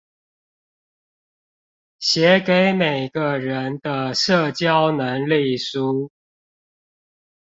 [1.99, 6.09] 寫給每個人的社交能力書